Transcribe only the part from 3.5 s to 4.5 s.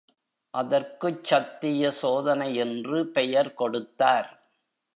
கொடுத்தார்.